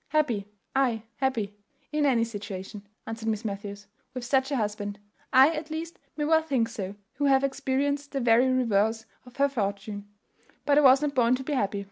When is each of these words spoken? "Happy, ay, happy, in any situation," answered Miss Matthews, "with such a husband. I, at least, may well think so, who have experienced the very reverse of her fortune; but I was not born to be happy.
"Happy, 0.07 0.47
ay, 0.75 1.03
happy, 1.17 1.55
in 1.91 2.07
any 2.07 2.23
situation," 2.23 2.81
answered 3.05 3.27
Miss 3.27 3.45
Matthews, 3.45 3.85
"with 4.15 4.25
such 4.25 4.49
a 4.49 4.55
husband. 4.55 4.97
I, 5.31 5.51
at 5.51 5.69
least, 5.69 5.99
may 6.17 6.25
well 6.25 6.41
think 6.41 6.69
so, 6.69 6.95
who 7.17 7.25
have 7.25 7.43
experienced 7.43 8.11
the 8.11 8.19
very 8.19 8.49
reverse 8.51 9.05
of 9.27 9.35
her 9.37 9.47
fortune; 9.47 10.07
but 10.65 10.79
I 10.79 10.81
was 10.81 11.03
not 11.03 11.13
born 11.13 11.35
to 11.35 11.43
be 11.43 11.53
happy. 11.53 11.79